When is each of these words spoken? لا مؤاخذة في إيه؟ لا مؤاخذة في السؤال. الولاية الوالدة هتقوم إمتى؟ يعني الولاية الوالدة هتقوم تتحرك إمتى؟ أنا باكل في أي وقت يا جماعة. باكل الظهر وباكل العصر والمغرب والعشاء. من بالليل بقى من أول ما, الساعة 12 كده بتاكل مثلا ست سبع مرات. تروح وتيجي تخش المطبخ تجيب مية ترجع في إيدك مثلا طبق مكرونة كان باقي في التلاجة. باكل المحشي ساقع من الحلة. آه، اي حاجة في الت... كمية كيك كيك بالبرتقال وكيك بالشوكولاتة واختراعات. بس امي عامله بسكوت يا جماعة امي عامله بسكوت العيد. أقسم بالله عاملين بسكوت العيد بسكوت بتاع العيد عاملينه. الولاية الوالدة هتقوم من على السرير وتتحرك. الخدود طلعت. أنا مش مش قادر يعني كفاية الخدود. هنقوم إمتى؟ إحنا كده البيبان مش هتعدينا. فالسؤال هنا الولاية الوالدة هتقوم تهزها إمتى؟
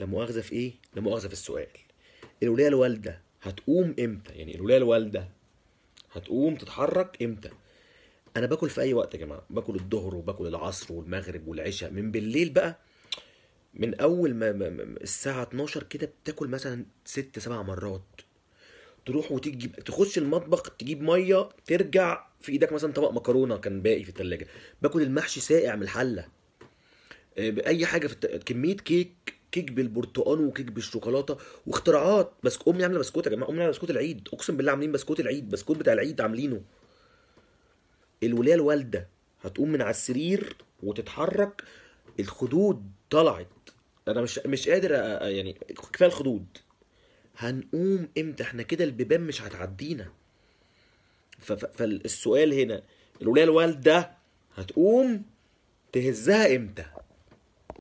لا 0.00 0.06
مؤاخذة 0.06 0.40
في 0.40 0.52
إيه؟ 0.52 0.72
لا 0.94 1.00
مؤاخذة 1.00 1.26
في 1.26 1.32
السؤال. 1.32 1.66
الولاية 2.42 2.68
الوالدة 2.68 3.20
هتقوم 3.42 3.94
إمتى؟ 3.98 4.32
يعني 4.32 4.54
الولاية 4.54 4.78
الوالدة 4.78 5.28
هتقوم 6.12 6.56
تتحرك 6.56 7.22
إمتى؟ 7.22 7.50
أنا 8.36 8.46
باكل 8.46 8.70
في 8.70 8.80
أي 8.80 8.94
وقت 8.94 9.14
يا 9.14 9.18
جماعة. 9.18 9.46
باكل 9.50 9.74
الظهر 9.74 10.14
وباكل 10.14 10.46
العصر 10.46 10.92
والمغرب 10.94 11.48
والعشاء. 11.48 11.90
من 11.90 12.10
بالليل 12.10 12.50
بقى 12.50 12.78
من 13.74 13.94
أول 13.94 14.34
ما, 14.34 14.50
الساعة 15.02 15.42
12 15.42 15.82
كده 15.82 16.12
بتاكل 16.22 16.48
مثلا 16.48 16.84
ست 17.04 17.38
سبع 17.38 17.62
مرات. 17.62 18.02
تروح 19.06 19.32
وتيجي 19.32 19.68
تخش 19.68 20.18
المطبخ 20.18 20.62
تجيب 20.76 21.02
مية 21.02 21.48
ترجع 21.66 22.26
في 22.40 22.52
إيدك 22.52 22.72
مثلا 22.72 22.92
طبق 22.92 23.10
مكرونة 23.12 23.56
كان 23.56 23.82
باقي 23.82 24.02
في 24.04 24.08
التلاجة. 24.08 24.46
باكل 24.82 25.02
المحشي 25.02 25.40
ساقع 25.40 25.74
من 25.76 25.82
الحلة. 25.82 26.28
آه، 27.38 27.54
اي 27.66 27.86
حاجة 27.86 28.06
في 28.06 28.12
الت... 28.12 28.26
كمية 28.26 28.76
كيك 28.76 29.37
كيك 29.52 29.72
بالبرتقال 29.72 30.40
وكيك 30.40 30.66
بالشوكولاتة 30.66 31.36
واختراعات. 31.66 32.32
بس 32.42 32.58
امي 32.68 32.82
عامله 32.82 32.98
بسكوت 32.98 33.26
يا 33.26 33.30
جماعة 33.30 33.48
امي 33.48 33.58
عامله 33.58 33.70
بسكوت 33.70 33.90
العيد. 33.90 34.28
أقسم 34.32 34.56
بالله 34.56 34.72
عاملين 34.72 34.92
بسكوت 34.92 35.20
العيد 35.20 35.48
بسكوت 35.48 35.76
بتاع 35.76 35.92
العيد 35.92 36.20
عاملينه. 36.20 36.60
الولاية 38.22 38.54
الوالدة 38.54 39.08
هتقوم 39.42 39.68
من 39.72 39.82
على 39.82 39.90
السرير 39.90 40.56
وتتحرك. 40.82 41.62
الخدود 42.20 42.90
طلعت. 43.10 43.48
أنا 44.08 44.20
مش 44.20 44.40
مش 44.46 44.68
قادر 44.68 44.90
يعني 45.22 45.52
كفاية 45.92 46.08
الخدود. 46.08 46.46
هنقوم 47.36 48.08
إمتى؟ 48.18 48.42
إحنا 48.42 48.62
كده 48.62 48.84
البيبان 48.84 49.20
مش 49.20 49.42
هتعدينا. 49.42 50.12
فالسؤال 51.72 52.54
هنا 52.54 52.82
الولاية 53.22 53.44
الوالدة 53.44 54.10
هتقوم 54.56 55.22
تهزها 55.92 56.56
إمتى؟ 56.56 56.84